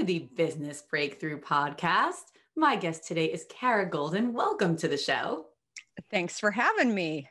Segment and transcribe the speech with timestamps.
[0.00, 2.32] To the Business Breakthrough Podcast.
[2.56, 4.32] My guest today is Kara Goldin.
[4.32, 5.48] Welcome to the show.
[6.10, 7.28] Thanks for having me.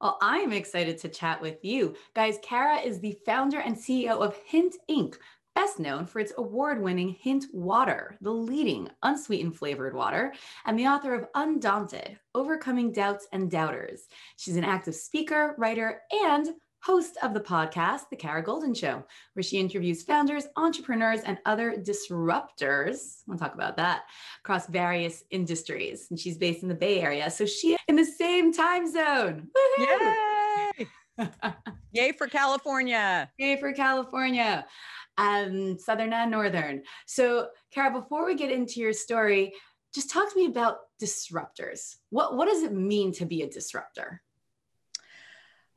[0.00, 1.96] Well, I'm excited to chat with you.
[2.14, 5.16] Guys, Kara is the founder and CEO of Hint Inc.,
[5.56, 10.32] best known for its award winning Hint Water, the leading unsweetened flavored water,
[10.64, 14.02] and the author of Undaunted Overcoming Doubts and Doubters.
[14.36, 16.50] She's an active speaker, writer, and
[16.82, 19.04] host of the podcast, The Kara Goldin Show,
[19.34, 23.22] where she interviews founders, entrepreneurs, and other disruptors.
[23.26, 24.02] We'll talk about that
[24.40, 26.08] across various industries.
[26.10, 27.30] And she's based in the Bay Area.
[27.30, 29.48] So she in the same time zone.
[29.78, 30.86] Yay!
[31.92, 33.30] Yay for California.
[33.38, 34.66] Yay for California.
[35.18, 36.82] Um, Southern and Northern.
[37.06, 39.52] So, Kara, before we get into your story,
[39.94, 41.96] just talk to me about disruptors.
[42.10, 44.22] What, what does it mean to be a disruptor?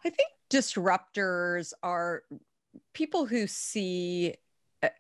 [0.05, 2.23] I think disruptors are
[2.93, 4.35] people who see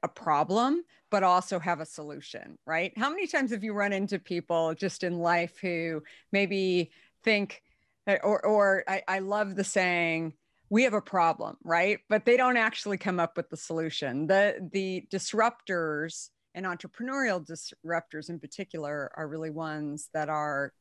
[0.03, 2.91] a problem but also have a solution right?
[2.97, 6.01] How many times have you run into people just in life who
[6.31, 6.91] maybe
[7.23, 7.61] think
[8.07, 10.33] uh, or or I, I love the saying
[10.69, 11.99] we have a problem right?
[12.09, 14.27] But they don't actually come up with the solution.
[14.27, 20.73] The the disruptors and entrepreneurial disruptors in particular are really ones that are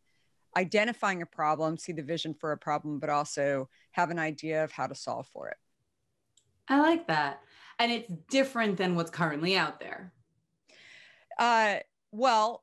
[0.56, 4.72] identifying a problem, see the vision for a problem, but also have an idea of
[4.72, 5.56] how to solve for it.
[6.68, 7.40] I like that.
[7.78, 10.12] And it's different than what's currently out there.
[11.38, 11.76] Uh,
[12.12, 12.60] well,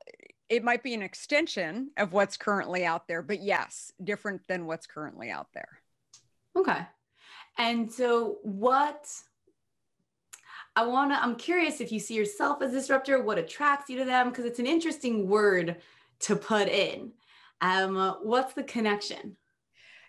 [0.48, 4.86] it might be an extension of what's currently out there, but yes, different than what's
[4.86, 5.78] currently out there.
[6.56, 6.80] Okay.
[7.58, 9.06] And so, what
[10.74, 13.98] I want to, I'm curious if you see yourself as a disruptor, what attracts you
[13.98, 15.76] to them, because it's an interesting word
[16.20, 17.12] to put in.
[17.62, 19.36] Um, what's the connection?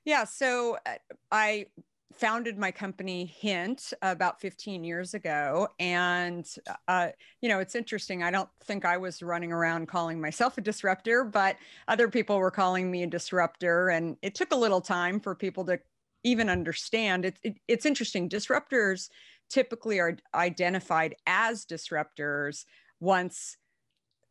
[0.04, 0.96] Yeah, so uh,
[1.32, 1.68] I
[2.14, 5.68] founded my company Hint about 15 years ago.
[5.80, 6.48] And,
[6.88, 7.10] uh,
[7.42, 8.24] you know, it's interesting.
[8.24, 12.52] I don't think I was running around calling myself a disruptor, but other people were
[12.52, 13.90] calling me a disruptor.
[13.90, 15.80] And it took a little time for people to
[16.24, 17.26] even understand.
[17.26, 18.30] It, it, it's interesting.
[18.30, 19.10] Disruptors
[19.50, 22.66] typically are identified as disruptors
[23.00, 23.58] once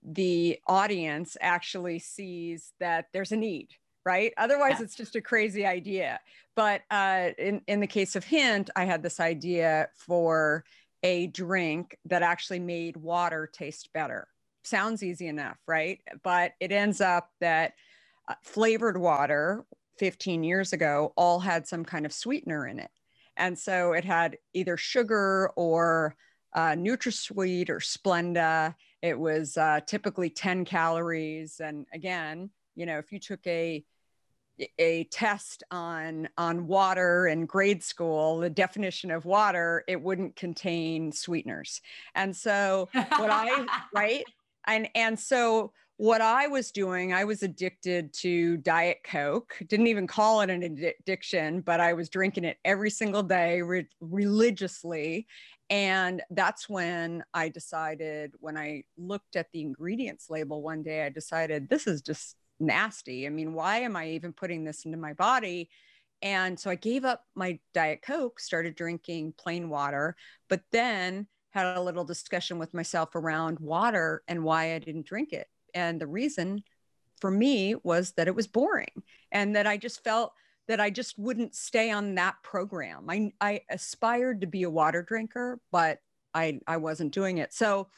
[0.03, 3.69] the audience actually sees that there's a need
[4.05, 4.33] right?
[4.37, 4.83] Otherwise yeah.
[4.83, 6.19] it's just a crazy idea.
[6.57, 10.65] But uh, in, in the case of hint i had this idea for
[11.05, 14.27] a drink that actually made water taste better.
[14.65, 16.01] Sounds easy enough right?
[16.23, 17.75] But it ends up that
[18.29, 19.65] uh, flavored water
[19.99, 22.91] 15 years ago all had some kind of sweetener in it.
[23.37, 26.17] And so it had either sugar or
[26.55, 28.75] uh, NutraSweet or Splenda.
[29.03, 31.61] It was uh, typically 10 calories.
[31.61, 33.85] And again, you know, if you took a
[34.79, 41.11] a test on on water in grade school the definition of water it wouldn't contain
[41.11, 41.81] sweeteners
[42.15, 44.25] and so what i right
[44.67, 49.55] and and so what I was doing, I was addicted to Diet Coke.
[49.69, 53.87] Didn't even call it an addiction, but I was drinking it every single day re-
[54.01, 55.29] religiously.
[55.71, 61.09] And that's when I decided, when I looked at the ingredients label one day, I
[61.09, 63.27] decided this is just nasty.
[63.27, 65.71] I mean, why am I even putting this into my body?
[66.21, 70.15] And so I gave up my Diet Coke, started drinking plain water,
[70.49, 75.33] but then had a little discussion with myself around water and why I didn't drink
[75.33, 75.49] it.
[75.75, 76.63] And the reason
[77.21, 80.33] for me was that it was boring and that I just felt
[80.69, 83.07] that I just wouldn't stay on that program.
[83.09, 85.99] I, I aspired to be a water drinker, but
[86.35, 87.53] I, I wasn't doing it.
[87.53, 87.89] So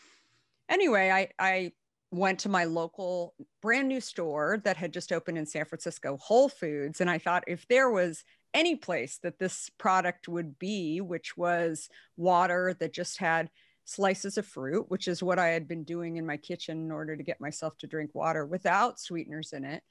[0.69, 1.73] anyway, I, I
[2.11, 6.49] went to my local brand new store that had just opened in San Francisco, Whole
[6.49, 7.01] Foods.
[7.01, 8.25] And I thought if there was
[8.55, 13.51] any place that this product would be, which was water that just had
[13.85, 17.17] slices of fruit, which is what I had been doing in my kitchen in order
[17.17, 19.83] to get myself to drink water without sweeteners in it,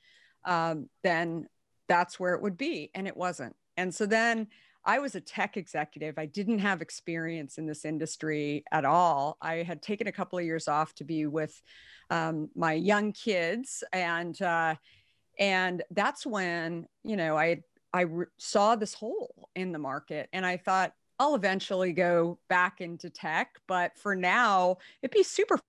[0.45, 1.47] um, then
[1.87, 2.91] that's where it would be.
[2.93, 3.55] And it wasn't.
[3.77, 4.47] And so then
[4.85, 6.17] I was a tech executive.
[6.17, 9.37] I didn't have experience in this industry at all.
[9.41, 11.61] I had taken a couple of years off to be with
[12.09, 14.75] um, my young kids, and uh,
[15.39, 17.63] and that's when you know I
[17.93, 22.81] I re- saw this hole in the market, and I thought I'll eventually go back
[22.81, 25.59] into tech, but for now, it'd be super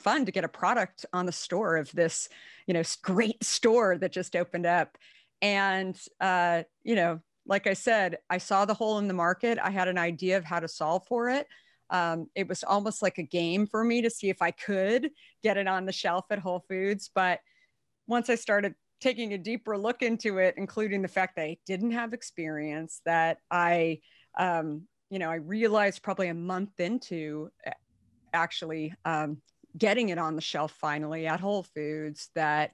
[0.00, 2.28] fun to get a product on the store of this,
[2.66, 4.98] you know, great store that just opened up.
[5.40, 9.58] And, uh, you know, like I said, I saw the hole in the market.
[9.62, 11.46] I had an idea of how to solve for it.
[11.90, 15.10] Um, it was almost like a game for me to see if I could
[15.42, 17.10] get it on the shelf at Whole Foods.
[17.14, 17.40] But
[18.06, 21.92] once I started taking a deeper look into it, including the fact that I didn't
[21.92, 24.00] have experience, that I,
[24.38, 27.50] um, you know, I realized probably a month into
[28.34, 29.38] actually um,
[29.76, 32.72] getting it on the shelf finally at Whole Foods that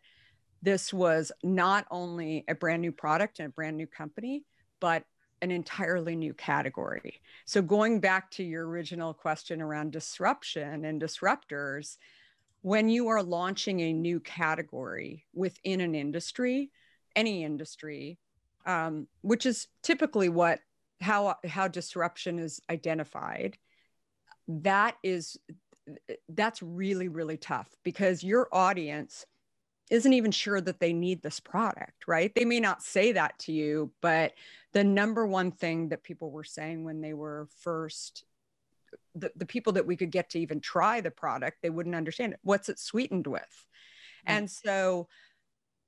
[0.64, 4.44] this was not only a brand new product and a brand new company,
[4.80, 5.04] but
[5.42, 7.20] an entirely new category.
[7.44, 11.98] So, going back to your original question around disruption and disruptors,
[12.62, 16.70] when you are launching a new category within an industry,
[17.14, 18.18] any industry,
[18.64, 20.60] um, which is typically what
[21.02, 23.58] how how disruption is identified,
[24.48, 25.36] that is
[26.30, 29.26] that's really really tough because your audience
[29.90, 32.34] isn't even sure that they need this product, right?
[32.34, 34.32] They may not say that to you, but
[34.72, 38.24] the number one thing that people were saying when they were first
[39.16, 42.32] the, the people that we could get to even try the product, they wouldn't understand
[42.32, 42.40] it.
[42.42, 43.40] What's it sweetened with?
[43.42, 44.36] Mm-hmm.
[44.36, 45.08] And so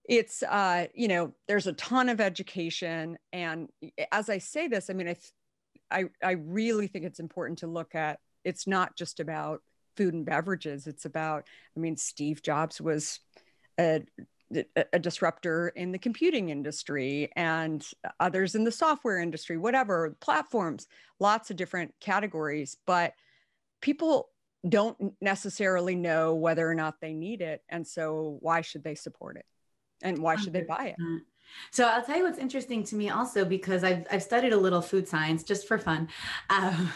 [0.09, 3.19] it's uh, you know, there's a ton of education.
[3.33, 3.69] And
[4.13, 5.17] as I say this, I mean, I
[5.91, 9.63] I, I really think it's important to look at it's not just about
[9.97, 10.87] food and beverages.
[10.87, 11.47] It's about,
[11.77, 13.21] I mean, Steve Jobs was
[13.79, 14.03] a,
[14.93, 17.87] a disruptor in the computing industry and
[18.21, 20.87] others in the software industry, whatever, platforms,
[21.19, 22.77] lots of different categories.
[22.87, 23.15] But
[23.81, 24.29] people
[24.69, 27.63] don't necessarily know whether or not they need it.
[27.69, 29.47] And so, why should they support it?
[30.03, 30.97] And why should they buy it?
[31.71, 34.83] So I'll tell you what's interesting to me also because I've, I've studied a little
[34.83, 36.09] food science just for fun,
[36.51, 36.93] um,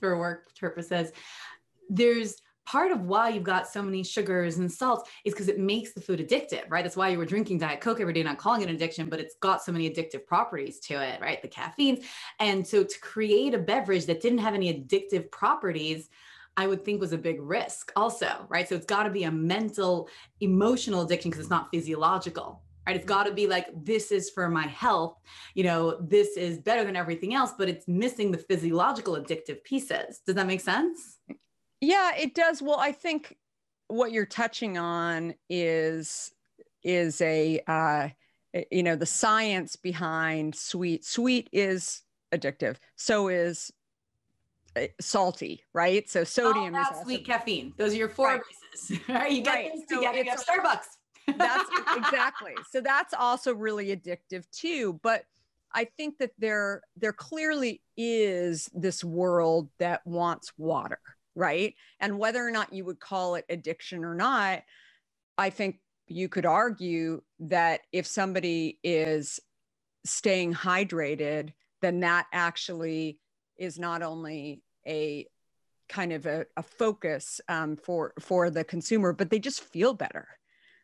[0.00, 1.12] for work purposes
[1.90, 2.36] there's
[2.70, 6.00] part of why you've got so many sugars and salts is because it makes the
[6.00, 6.84] food addictive, right?
[6.84, 9.18] That's why you were drinking Diet Coke every day, not calling it an addiction, but
[9.18, 11.42] it's got so many addictive properties to it, right?
[11.42, 12.06] The caffeines.
[12.38, 16.10] And so to create a beverage that didn't have any addictive properties,
[16.56, 18.68] I would think was a big risk also, right?
[18.68, 20.08] So it's got to be a mental,
[20.40, 22.94] emotional addiction because it's not physiological, right?
[22.94, 25.16] It's got to be like, this is for my health.
[25.54, 30.20] You know, this is better than everything else, but it's missing the physiological addictive pieces.
[30.24, 31.19] Does that make sense?
[31.80, 32.60] Yeah, it does.
[32.62, 33.36] Well, I think
[33.88, 36.32] what you're touching on is
[36.82, 38.08] is a uh,
[38.70, 41.04] you know the science behind sweet.
[41.04, 42.76] Sweet is addictive.
[42.96, 43.72] So is
[44.76, 46.08] uh, salty, right?
[46.08, 47.02] So sodium is also...
[47.02, 47.72] sweet caffeine.
[47.76, 48.40] Those are your four right.
[48.40, 49.00] bases.
[49.08, 49.32] Right?
[49.32, 49.72] You get right.
[49.72, 50.18] things so together.
[50.18, 50.86] You have Starbucks.
[51.36, 52.52] that's exactly.
[52.70, 54.98] So that's also really addictive too.
[55.02, 55.24] But
[55.72, 61.00] I think that there there clearly is this world that wants water,
[61.40, 61.74] right?
[62.00, 64.62] And whether or not you would call it addiction or not,
[65.38, 69.40] I think you could argue that if somebody is
[70.04, 73.18] staying hydrated, then that actually
[73.56, 75.26] is not only a
[75.88, 80.28] kind of a, a focus um, for for the consumer, but they just feel better,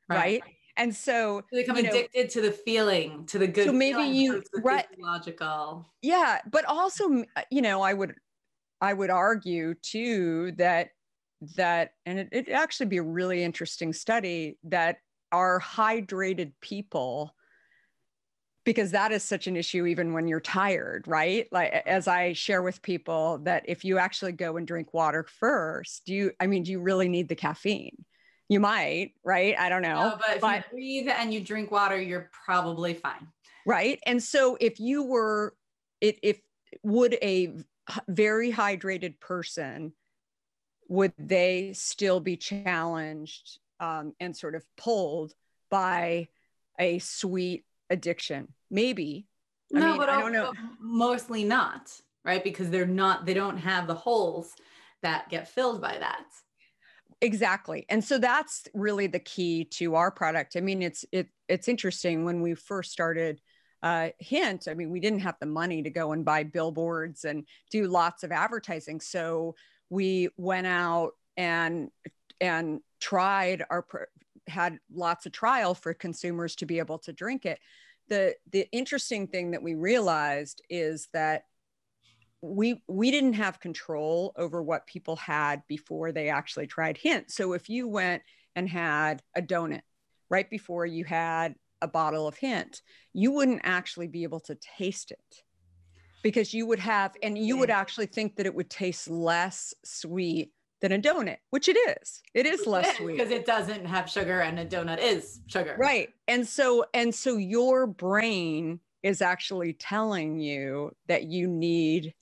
[0.09, 0.43] right?
[0.43, 0.55] right?
[0.79, 3.67] And so they become addicted know, to the feeling, to the good.
[3.67, 5.87] So maybe you right logical.
[6.01, 8.15] Yeah, but also, you know, I would
[8.81, 10.91] I would argue too that
[11.57, 14.99] that and it, it'd actually be a really interesting study that
[15.33, 17.35] our hydrated people
[18.65, 21.47] because that is such an issue even when you're tired right?
[21.53, 26.05] Like as i share with people that if you actually go and drink water first
[26.07, 28.05] do you i mean do you really need the caffeine?
[28.49, 29.59] You might right?
[29.59, 32.95] I don't know no, but if but, you breathe and you drink water you're probably
[32.95, 33.29] fine.
[33.67, 33.99] Right?
[34.07, 35.55] And so if you were
[36.01, 36.41] it if
[36.83, 37.57] would a
[38.09, 39.93] very hydrated person
[40.89, 45.35] would they still be challenged um, and sort of pulled
[45.71, 46.29] by
[46.79, 48.49] a sweet addiction?
[48.71, 49.27] Maybe.
[49.75, 50.53] I no mean, but I don't know.
[50.81, 51.91] mostly not
[52.27, 52.43] right?
[52.45, 54.53] Because they're not they don't have the holes
[55.03, 56.25] that get filled by that.
[57.23, 57.87] Exactly.
[57.89, 60.57] And so that's really the key to our product.
[60.57, 63.41] I mean it's it it's interesting when we first started
[63.87, 64.67] uh, hint.
[64.69, 68.25] I mean we didn't have the money to go and buy billboards and do lots
[68.25, 69.01] of advertising.
[69.01, 69.55] So
[69.91, 71.93] we went out and
[72.41, 73.87] and tried our
[74.49, 77.61] had lots of trial for consumers to be able to drink it.
[78.09, 81.45] The the interesting thing that we realized is that
[82.43, 87.31] we we didn't have control over what people had before they actually tried hint.
[87.31, 88.25] So if you went
[88.57, 89.83] and had a donut
[90.29, 91.55] right before you had
[91.87, 92.83] a bottle of hint
[93.17, 95.43] you wouldn't actually be able to taste it
[96.23, 100.53] because you would have, and you would actually think that it would taste less sweet
[100.83, 102.21] than a donut, which it is.
[102.35, 105.77] It is less sweet because it doesn't have sugar and a donut is sugar.
[105.79, 106.11] Right.
[106.29, 112.13] And so and so your brain is actually telling you that you need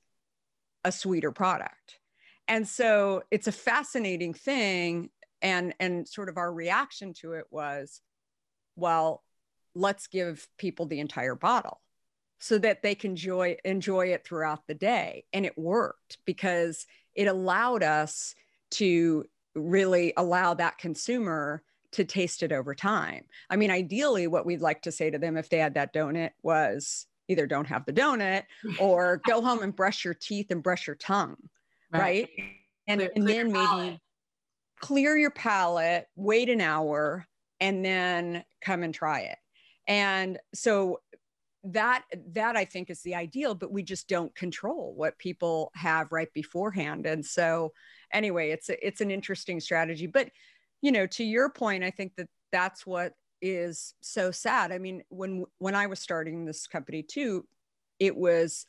[0.84, 1.98] a sweeter product.
[2.46, 5.10] And so it's a fascinating thing
[5.42, 8.00] and and sort of our reaction to it was
[8.76, 9.23] well,
[9.74, 11.80] let's give people the entire bottle
[12.38, 17.26] so that they can enjoy enjoy it throughout the day and it worked because it
[17.26, 18.34] allowed us
[18.70, 21.62] to really allow that consumer
[21.92, 23.24] to taste it over time.
[23.48, 26.30] I mean, ideally, what we'd like to say to them if they had that donut
[26.42, 28.42] was either don't have the donut
[28.80, 31.36] or go home and brush your teeth and brush your tongue,
[31.92, 32.00] right?
[32.00, 32.28] right?
[32.88, 34.00] And, clear, and clear then maybe
[34.80, 37.26] clear your palate, wait an hour,
[37.60, 39.38] and then come and try it.
[39.86, 41.00] And so
[41.64, 46.12] that that I think is the ideal, but we just don't control what people have
[46.12, 47.06] right beforehand.
[47.06, 47.72] And so
[48.12, 50.06] anyway, it's a, it's an interesting strategy.
[50.06, 50.28] But
[50.82, 54.72] you know, to your point, I think that that's what is so sad.
[54.72, 57.46] I mean, when when I was starting this company too,
[57.98, 58.66] it was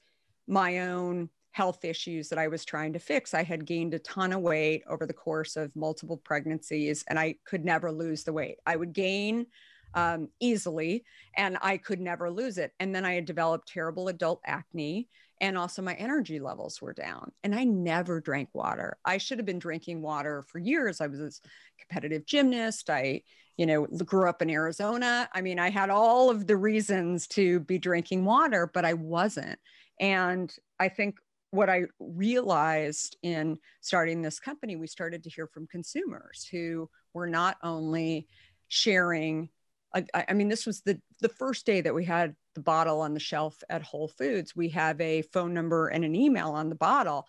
[0.48, 3.34] my own health issues that I was trying to fix.
[3.34, 7.36] I had gained a ton of weight over the course of multiple pregnancies, and I
[7.46, 8.58] could never lose the weight.
[8.66, 9.48] I would gain
[9.94, 11.06] um, easily,
[11.38, 12.72] and I could never lose it.
[12.80, 15.08] And then I had developed terrible adult acne,
[15.42, 17.32] and also my energy levels were down.
[17.44, 18.98] And I never drank water.
[19.06, 21.02] I should have been drinking water for years.
[21.02, 21.32] I was a
[21.80, 22.90] competitive gymnast.
[22.90, 23.22] I,
[23.58, 25.30] you know, grew up in Arizona.
[25.34, 29.60] I mean, I had all of the reasons to be drinking water, but I wasn't.
[30.00, 31.16] And I think
[31.52, 37.28] what I realized in starting this company, we started to hear from consumers who were
[37.28, 38.28] not only
[38.68, 39.50] sharing
[39.96, 43.14] I, I, mean, this was the the first day that we had the bottle on
[43.14, 44.56] the shelf at Whole Foods.
[44.56, 47.28] We have a phone number and an email on the bottle.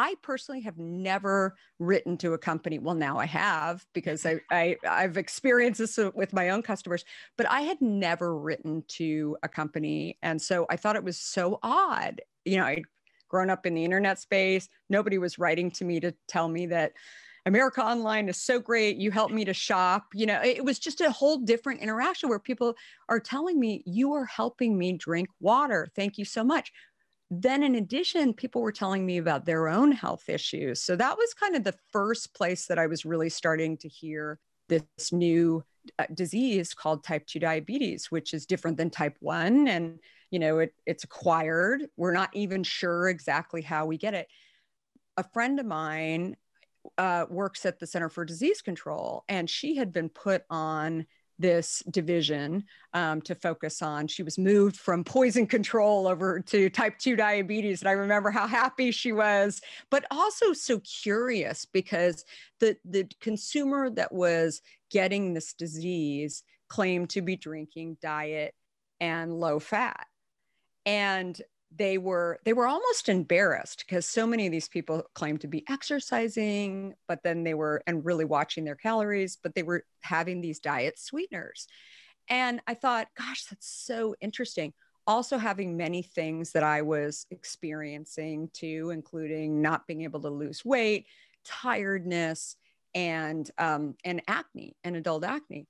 [0.00, 2.78] I personally have never written to a company.
[2.78, 7.04] Well, now I have because I, I I've experienced this with my own customers,
[7.36, 11.58] but I had never written to a company, and so I thought it was so
[11.62, 12.20] odd.
[12.44, 12.82] You know, I'd
[13.28, 14.68] grown up in the internet space.
[14.88, 16.92] Nobody was writing to me to tell me that
[17.48, 18.98] America Online is so great.
[18.98, 20.08] You helped me to shop.
[20.12, 22.74] You know, it was just a whole different interaction where people
[23.08, 25.88] are telling me, You are helping me drink water.
[25.96, 26.70] Thank you so much.
[27.30, 30.82] Then, in addition, people were telling me about their own health issues.
[30.82, 34.38] So that was kind of the first place that I was really starting to hear
[34.68, 35.64] this new
[35.98, 39.68] uh, disease called type 2 diabetes, which is different than type 1.
[39.68, 40.00] And,
[40.30, 41.86] you know, it, it's acquired.
[41.96, 44.28] We're not even sure exactly how we get it.
[45.16, 46.36] A friend of mine
[46.96, 51.06] uh, works at the Center for Disease Control, and she had been put on
[51.38, 54.08] this division um, to focus on.
[54.08, 57.80] She was moved from poison control over to type 2 diabetes.
[57.80, 62.24] And I remember how happy she was, but also so curious because
[62.58, 68.54] the, the consumer that was getting this disease claimed to be drinking diet
[69.00, 70.06] and low fat.
[70.84, 71.40] And
[71.76, 75.64] they were they were almost embarrassed because so many of these people claimed to be
[75.68, 80.60] exercising but then they were and really watching their calories but they were having these
[80.60, 81.66] diet sweeteners.
[82.28, 84.72] And i thought gosh that's so interesting.
[85.06, 90.64] Also having many things that i was experiencing too including not being able to lose
[90.64, 91.06] weight
[91.44, 92.56] tiredness
[92.94, 95.68] and um, and acne and adult acne.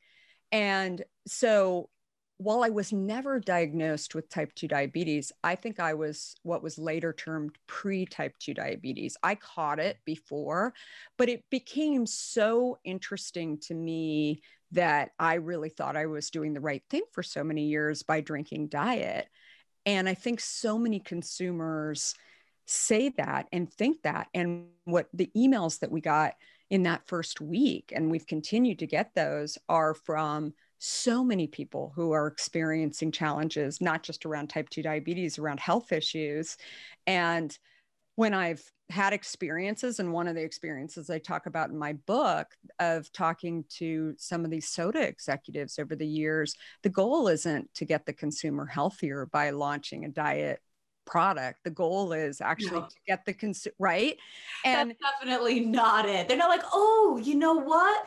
[0.53, 1.91] And so
[2.39, 6.79] while I was never diagnosed with type 2 diabetes, I think I was what was
[6.79, 9.17] later termed pre type 2 diabetes.
[9.23, 10.73] I caught it before,
[11.17, 14.41] but it became so interesting to me
[14.71, 18.21] that I really thought I was doing the right thing for so many years by
[18.21, 19.27] drinking diet.
[19.85, 22.15] And I think so many consumers
[22.67, 24.29] say that and think that.
[24.33, 26.35] And what the emails that we got
[26.71, 31.93] in that first week, and we've continued to get those, are from so many people
[31.95, 36.57] who are experiencing challenges, not just around type 2 diabetes, around health issues.
[37.07, 37.57] And
[38.15, 42.47] when I've had experiences, and one of the experiences I talk about in my book
[42.79, 47.85] of talking to some of these soda executives over the years, the goal isn't to
[47.85, 50.61] get the consumer healthier by launching a diet
[51.05, 51.65] product.
[51.65, 52.87] The goal is actually no.
[52.87, 54.17] to get the consumer right.
[54.65, 56.29] And That's definitely not it.
[56.29, 58.07] They're not like, oh, you know what?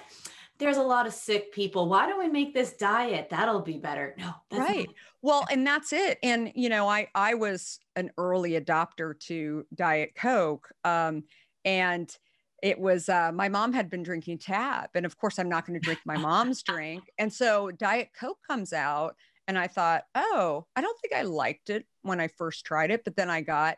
[0.62, 1.90] There's a lot of sick people.
[1.90, 3.30] Why don't we make this diet?
[3.32, 4.16] That'll be better.
[4.18, 4.86] No, right.
[4.86, 6.20] Not- well, and that's it.
[6.24, 11.24] And you know, I I was an early adopter to Diet Coke, um,
[11.66, 12.16] and
[12.62, 15.80] it was uh, my mom had been drinking Tab, and of course, I'm not going
[15.80, 17.04] to drink my mom's drink.
[17.18, 19.16] And so Diet Coke comes out,
[19.48, 23.04] And I thought, oh, I don't think I liked it when I first tried it,
[23.04, 23.78] but then I got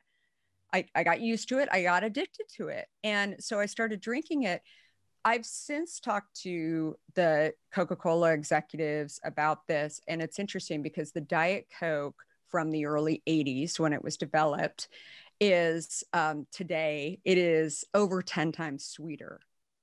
[0.73, 1.69] I, I got used to it.
[1.71, 2.87] I got addicted to it.
[3.03, 4.61] And so I started drinking it.
[5.25, 10.01] I've since talked to the Coca Cola executives about this.
[10.08, 14.88] And it's interesting because the Diet Coke from the early 80s when it was developed
[15.39, 19.39] is um, today, it is over 10 times sweeter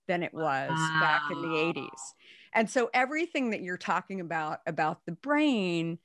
[0.09, 0.99] than it was wow.
[1.01, 2.15] back in the 80s.
[2.53, 5.99] And so everything that you're talking about, about the brain,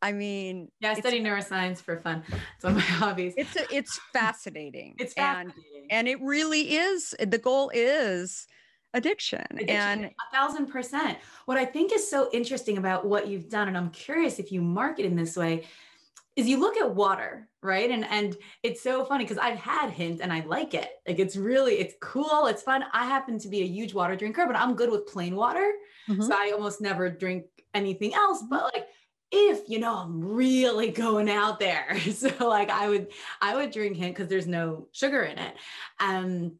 [0.00, 2.22] I mean, yeah, I study neuroscience for fun.
[2.54, 3.34] It's one of my hobbies.
[3.36, 4.94] It's a, it's fascinating.
[4.98, 5.54] it's fascinating,
[5.90, 7.14] and, and it really is.
[7.18, 8.46] The goal is
[8.94, 11.18] addiction, addiction, and a thousand percent.
[11.46, 14.60] What I think is so interesting about what you've done, and I'm curious if you
[14.60, 15.64] market in this way,
[16.36, 17.90] is you look at water, right?
[17.90, 20.88] And and it's so funny because I've had hint and I like it.
[21.06, 22.84] Like it's really it's cool, it's fun.
[22.92, 25.72] I happen to be a huge water drinker, but I'm good with plain water,
[26.08, 26.22] mm-hmm.
[26.22, 28.42] so I almost never drink anything else.
[28.48, 28.86] But like
[29.30, 31.96] if you know I'm really going out there.
[32.12, 33.08] So like I would
[33.40, 35.54] I would drink hint because there's no sugar in it.
[36.00, 36.52] Um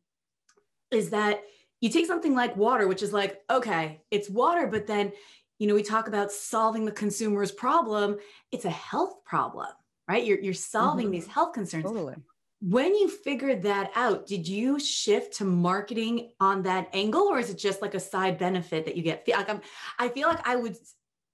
[0.91, 1.43] is that
[1.81, 5.13] you take something like water, which is like, okay, it's water, but then
[5.59, 8.19] you know, we talk about solving the consumer's problem.
[8.53, 9.67] It's a health problem,
[10.09, 10.25] right?
[10.25, 11.13] You're, you're solving mm-hmm.
[11.13, 11.85] these health concerns.
[11.85, 12.15] Totally.
[12.61, 17.51] When you figured that out, did you shift to marketing on that angle, or is
[17.51, 19.29] it just like a side benefit that you get?
[19.29, 19.61] Like I'm,
[19.99, 20.77] I feel like I would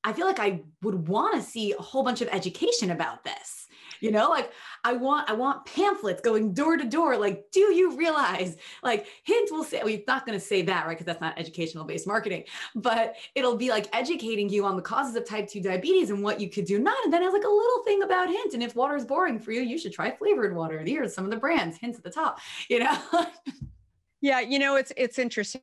[0.06, 3.63] I feel like I would want to see a whole bunch of education about this.
[4.04, 4.52] You know, like
[4.84, 7.16] I want I want pamphlets going door to door.
[7.16, 8.58] Like, do you realize?
[8.82, 10.92] Like, hint will say we're not going to say that, right?
[10.92, 12.44] Because that's not educational based marketing,
[12.74, 16.38] but it'll be like educating you on the causes of type two diabetes and what
[16.38, 17.02] you could do not.
[17.04, 18.52] And then it's like a little thing about hint.
[18.52, 20.78] And if water is boring for you, you should try flavored water.
[20.80, 22.40] Here's some of the brands, hints at the top.
[22.68, 22.98] You know.
[24.20, 25.62] yeah, you know, it's it's interesting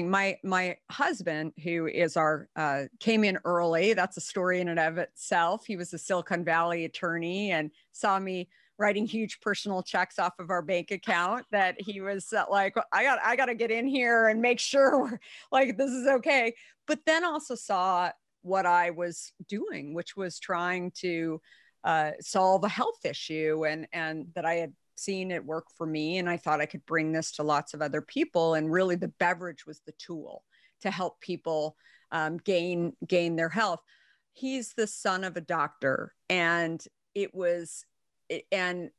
[0.00, 4.80] my my husband who is our uh, came in early that's a story in and
[4.80, 5.66] of itself.
[5.66, 10.50] He was a silicon valley attorney and saw me writing huge personal checks off of
[10.50, 13.86] our bank account that he was uh, like i got i got to get in
[13.86, 15.20] here and make sure we're
[15.50, 16.54] like this is okay.
[16.86, 18.10] But then also saw
[18.42, 21.40] what i was doing which was trying to
[21.84, 26.18] uh, solve a health issue and and that i had seen it work for me
[26.18, 28.54] and I thought I could bring this to lots of other people.
[28.54, 30.44] And really, the beverage was the tool
[30.82, 31.76] to help people
[32.10, 33.80] um, gain gain their health.
[34.32, 36.82] He's the son of a doctor, and
[37.14, 37.84] it was
[38.50, 38.90] and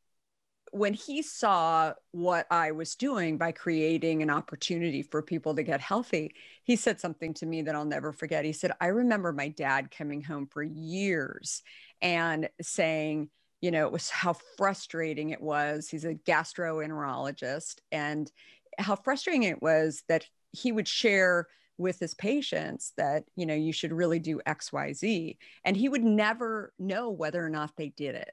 [0.71, 5.79] when he saw what I was doing by creating an opportunity for people to get
[5.79, 8.43] healthy, he said something to me that I'll never forget.
[8.43, 11.61] He said, I remember my dad coming home for years
[12.01, 13.29] and saying,
[13.63, 15.87] you know, it was how frustrating it was.
[15.87, 18.29] He's a gastroenterologist, and
[18.77, 21.47] how frustrating it was that he would share
[21.77, 25.37] with his patients that, you know, you should really do XYZ.
[25.63, 28.31] And he would never know whether or not they did it.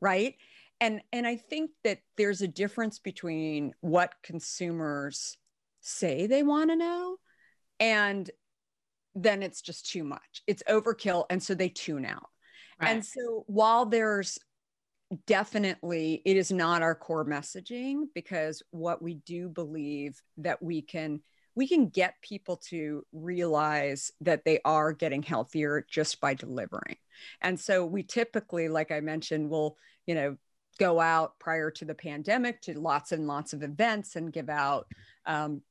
[0.00, 0.34] Right.
[0.80, 5.36] And, and I think that there's a difference between what consumers
[5.82, 7.16] say they want to know
[7.78, 8.28] and
[9.14, 10.42] then it's just too much.
[10.46, 11.26] It's overkill.
[11.30, 12.28] And so they tune out.
[12.80, 12.90] Right.
[12.90, 14.38] And so while there's
[15.26, 21.20] definitely it is not our core messaging because what we do believe that we can
[21.56, 26.96] we can get people to realize that they are getting healthier just by delivering.
[27.40, 30.36] And so we typically like i mentioned will you know
[30.78, 34.86] go out prior to the pandemic to lots and lots of events and give out
[35.26, 35.62] um,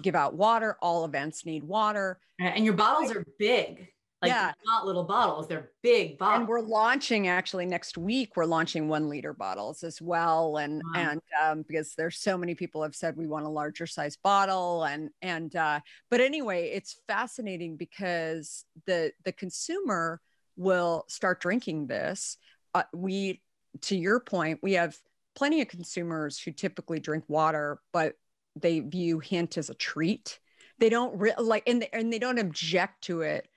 [0.00, 0.76] give out water.
[0.80, 2.18] All events need water.
[2.38, 3.88] And your bottles are big
[4.22, 4.52] like yeah.
[4.64, 6.40] not little bottles, they're big bottles.
[6.40, 10.56] And we're launching actually next week, we're launching one liter bottles as well.
[10.56, 11.00] And wow.
[11.00, 14.84] and um, because there's so many people have said we want a larger size bottle.
[14.84, 20.20] And and uh, but anyway, it's fascinating because the the consumer
[20.56, 22.38] will start drinking this.
[22.72, 23.42] Uh, we
[23.82, 24.96] to your point, we have
[25.34, 28.14] plenty of consumers who typically drink water, but
[28.56, 30.38] they view hint as a treat.
[30.78, 33.48] They don't re- like and they, and they don't object to it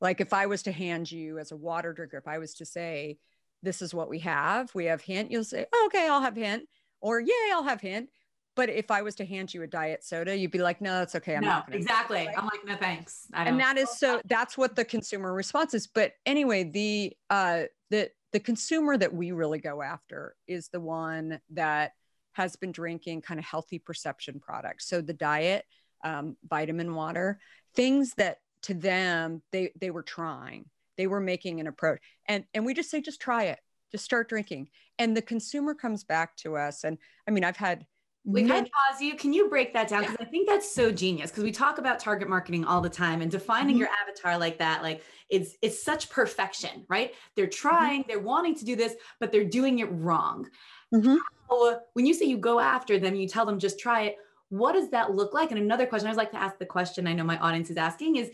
[0.00, 2.64] like if I was to hand you as a water drinker, if I was to
[2.64, 3.18] say,
[3.62, 6.64] this is what we have, we have hint, you'll say, oh, okay, I'll have hint,
[7.00, 8.10] or yay, I'll have hint.
[8.56, 11.16] But if I was to hand you a diet soda, you'd be like, no, that's
[11.16, 11.34] okay.
[11.34, 12.28] I'm no, not gonna exactly.
[12.28, 13.26] I'm like, no, thanks.
[13.34, 15.88] and that is so that's what the consumer response is.
[15.88, 21.40] But anyway, the uh the the consumer that we really go after is the one
[21.50, 21.92] that
[22.32, 24.88] has been drinking kind of healthy perception products.
[24.88, 25.64] So the diet,
[26.04, 27.38] um, vitamin water,
[27.74, 30.64] things that to them they they were trying
[30.96, 33.60] they were making an approach and and we just say just try it
[33.92, 36.98] just start drinking and the consumer comes back to us and
[37.28, 37.86] i mean i've had
[38.26, 39.16] Wait, can I pause you?
[39.16, 40.00] Can you break that down?
[40.00, 41.30] Because I think that's so genius.
[41.30, 43.80] Because we talk about target marketing all the time and defining mm-hmm.
[43.80, 47.12] your avatar like that, like it's it's such perfection, right?
[47.36, 47.68] They're mm-hmm.
[47.68, 48.08] trying, mm-hmm.
[48.08, 50.48] they're wanting to do this, but they're doing it wrong.
[50.94, 51.16] Mm-hmm.
[51.50, 54.16] How, when you say you go after them, you tell them just try it.
[54.48, 55.50] What does that look like?
[55.50, 57.76] And another question I always like to ask the question I know my audience is
[57.76, 58.30] asking is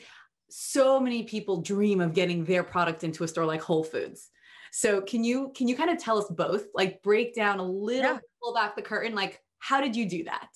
[0.50, 4.28] so many people dream of getting their product into a store like Whole Foods.
[4.72, 8.12] So can you can you kind of tell us both, like break down a little,
[8.12, 8.18] yeah.
[8.42, 10.48] pull back the curtain, like how did you do that?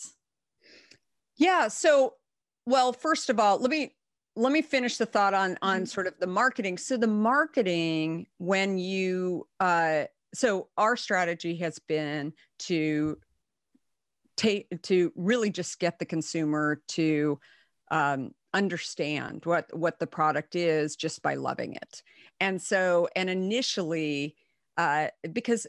[1.36, 1.68] Yeah.
[1.68, 2.14] So,
[2.66, 3.94] well, first of all, let me
[4.36, 5.84] let me finish the thought on on mm-hmm.
[5.86, 6.78] sort of the marketing.
[6.78, 10.04] So the marketing when you uh
[10.34, 13.18] so our strategy has been to
[14.36, 17.38] take to really just get the consumer to
[17.94, 22.02] um, understand what what the product is just by loving it
[22.40, 24.34] and so and initially
[24.76, 25.66] uh, because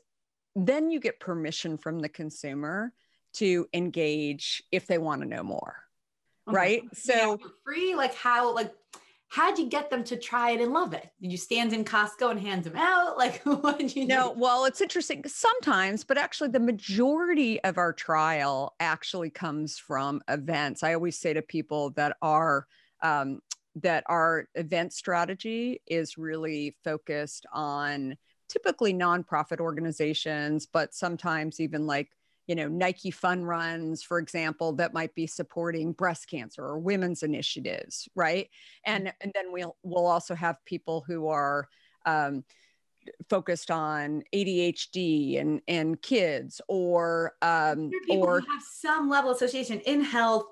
[0.55, 2.91] then you get permission from the consumer
[3.33, 5.77] to engage if they want to know more
[6.47, 6.55] okay.
[6.55, 8.73] right so free like how like
[9.27, 11.09] how'd you get them to try it and love it?
[11.21, 13.17] Did you stand in Costco and hand them out?
[13.25, 17.93] Like what did you know well it's interesting sometimes but actually the majority of our
[17.93, 20.83] trial actually comes from events.
[20.83, 22.67] I always say to people that are
[23.01, 23.39] um,
[23.75, 28.15] that our event strategy is really focused on
[28.49, 32.09] typically nonprofit organizations but sometimes even like
[32.47, 37.23] you know Nike fun runs for example that might be supporting breast cancer or women's
[37.23, 38.49] initiatives right
[38.85, 41.67] and and then we'll we'll also have people who are
[42.05, 42.43] um,
[43.29, 50.01] focused on ADHD and and kids or um or have some level of association in
[50.01, 50.45] health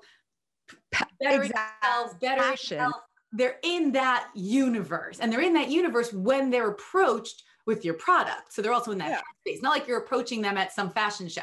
[1.20, 1.88] better exactly.
[1.88, 2.78] health, better Passion.
[2.78, 3.00] health.
[3.32, 8.52] They're in that universe and they're in that universe when they're approached with your product.
[8.52, 9.20] So they're also in that yeah.
[9.40, 9.62] space.
[9.62, 11.42] Not like you're approaching them at some fashion show.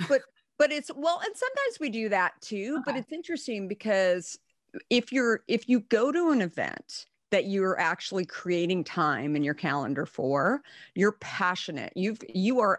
[0.08, 0.22] But
[0.58, 2.76] but it's well, and sometimes we do that too.
[2.76, 2.82] Okay.
[2.84, 3.00] But uh-huh.
[3.00, 4.38] it's interesting because
[4.90, 9.54] if you're if you go to an event that you're actually creating time in your
[9.54, 10.62] calendar for,
[10.94, 11.92] you're passionate.
[11.94, 12.76] You've you are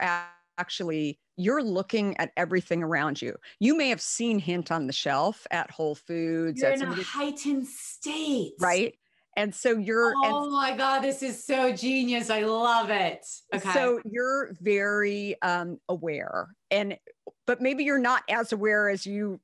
[0.58, 3.36] actually you're looking at everything around you.
[3.60, 6.62] You may have seen Hint on the shelf at Whole Foods.
[6.62, 8.54] You're in a heightened state.
[8.60, 8.96] Right
[9.38, 13.72] and so you're oh and, my god this is so genius i love it okay.
[13.74, 16.98] So you're very um, aware and
[17.46, 19.40] but maybe you're not as aware as you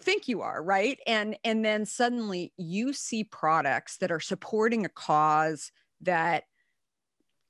[0.00, 0.98] think you are right?
[1.06, 6.44] And and then suddenly you see products that are supporting a cause that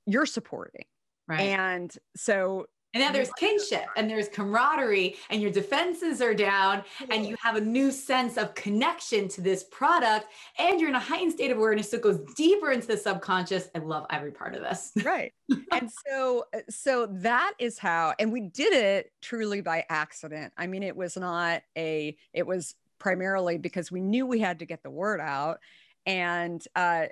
[0.05, 0.85] you're supporting.
[1.27, 1.41] Right.
[1.41, 2.65] And so
[2.97, 7.55] and now there's kinship and there's camaraderie, and your defenses are down, and you have
[7.55, 10.25] a new sense of connection to this product,
[10.57, 13.69] and you're in a heightened state of awareness that goes deeper into the subconscious.
[13.75, 14.93] I love every part of this.
[15.05, 15.31] right.
[15.71, 20.51] And so, uh, so that is how, and we did it truly by accident.
[20.57, 24.65] I mean, it was not a, it was primarily because we knew we had to
[24.65, 25.59] get the word out
[26.07, 27.07] and uh,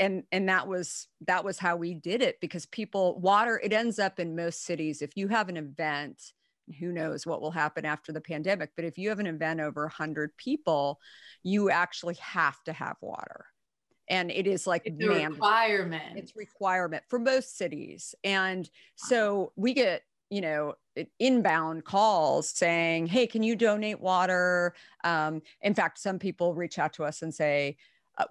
[0.00, 4.00] and and that was that was how we did it because people water it ends
[4.00, 5.00] up in most cities.
[5.00, 6.20] If you have an event
[6.80, 9.82] who knows what will happen after the pandemic but if you have an event over
[9.82, 11.00] 100 people
[11.42, 13.46] you actually have to have water.
[14.08, 16.16] And it is like it's a requirement.
[16.16, 18.14] it's requirement for most cities.
[18.24, 20.74] And so we get you know
[21.18, 24.74] inbound calls saying hey can you donate water?
[25.04, 27.76] Um, in fact some people reach out to us and say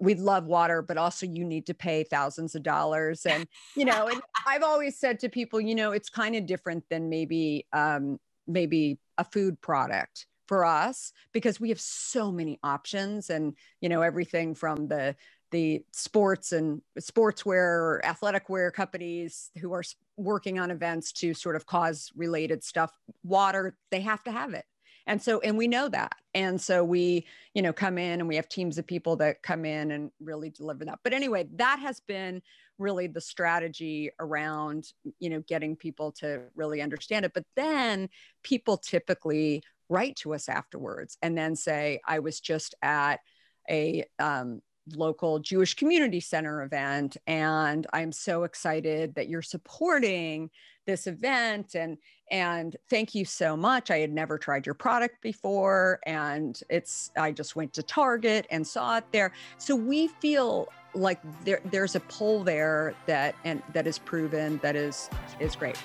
[0.00, 3.26] we love water, but also you need to pay thousands of dollars.
[3.26, 6.84] And, you know, and I've always said to people, you know, it's kind of different
[6.90, 13.30] than maybe, um, maybe a food product for us because we have so many options
[13.30, 15.14] and, you know, everything from the,
[15.52, 19.84] the sports and sportswear or athletic wear companies who are
[20.16, 22.90] working on events to sort of cause related stuff
[23.22, 24.64] water they have to have it
[25.06, 26.14] and so and we know that.
[26.34, 29.64] And so we you know come in and we have teams of people that come
[29.64, 31.00] in and really deliver that.
[31.02, 32.42] But anyway that has been
[32.78, 37.32] really the strategy around you know getting people to really understand it.
[37.34, 38.08] But then
[38.42, 43.20] people typically write to us afterwards and then say i was just at
[43.68, 44.62] a um,
[44.94, 47.16] local Jewish community center event.
[47.26, 50.50] And I'm so excited that you're supporting
[50.86, 51.96] this event and
[52.30, 57.30] and thank you so much i had never tried your product before and it's i
[57.30, 62.00] just went to target and saw it there so we feel like there there's a
[62.00, 65.08] pull there that and that is proven that is
[65.40, 65.78] is great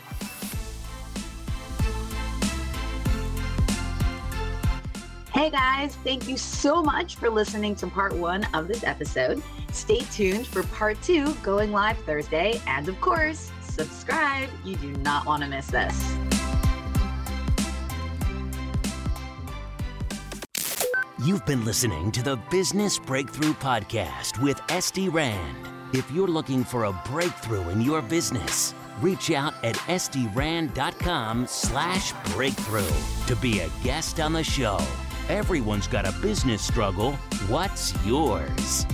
[5.38, 9.44] Hey guys, thank you so much for listening to part one of this episode.
[9.72, 12.60] Stay tuned for part two going live Thursday.
[12.66, 14.50] And of course, subscribe.
[14.66, 16.18] You do not want to miss this.
[21.24, 25.70] You've been listening to the Business Breakthrough Podcast with Esty Rand.
[25.94, 32.90] If you're looking for a breakthrough in your business, reach out at sdrand.com slash breakthrough
[33.28, 34.80] to be a guest on the show.
[35.30, 37.12] Everyone's got a business struggle.
[37.50, 38.86] What's yours?